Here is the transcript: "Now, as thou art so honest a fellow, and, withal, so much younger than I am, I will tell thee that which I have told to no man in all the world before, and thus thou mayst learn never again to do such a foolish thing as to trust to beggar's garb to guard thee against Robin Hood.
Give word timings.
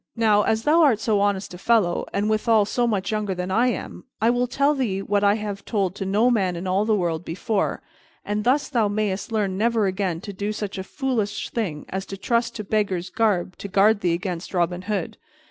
"Now, 0.15 0.41
as 0.41 0.63
thou 0.63 0.81
art 0.81 0.99
so 0.99 1.19
honest 1.21 1.53
a 1.53 1.59
fellow, 1.59 2.07
and, 2.11 2.27
withal, 2.27 2.65
so 2.65 2.87
much 2.87 3.11
younger 3.11 3.35
than 3.35 3.51
I 3.51 3.67
am, 3.67 4.03
I 4.19 4.31
will 4.31 4.47
tell 4.47 4.73
thee 4.73 4.99
that 5.01 5.07
which 5.11 5.21
I 5.21 5.35
have 5.35 5.63
told 5.63 5.93
to 5.93 6.07
no 6.07 6.31
man 6.31 6.55
in 6.55 6.65
all 6.65 6.85
the 6.85 6.95
world 6.95 7.23
before, 7.23 7.83
and 8.25 8.43
thus 8.43 8.67
thou 8.67 8.87
mayst 8.87 9.31
learn 9.31 9.59
never 9.59 9.85
again 9.85 10.19
to 10.21 10.33
do 10.33 10.53
such 10.53 10.79
a 10.79 10.83
foolish 10.83 11.51
thing 11.51 11.85
as 11.89 12.07
to 12.07 12.17
trust 12.17 12.55
to 12.55 12.63
beggar's 12.63 13.11
garb 13.11 13.55
to 13.59 13.67
guard 13.67 13.99
thee 14.01 14.13
against 14.13 14.55
Robin 14.55 14.81
Hood. 14.81 15.17